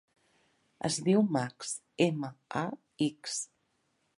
[0.89, 1.73] Es diu Max:
[2.07, 2.65] ema, a,
[3.09, 3.37] ics.